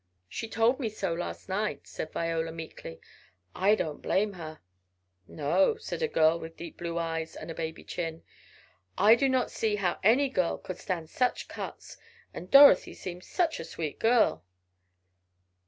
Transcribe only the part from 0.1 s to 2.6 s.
"She told me so last night," said Viola,